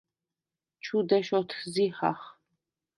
ჩუ 0.83 0.97
დეშ 1.07 1.27
ოთზიჰახ. 1.39 2.19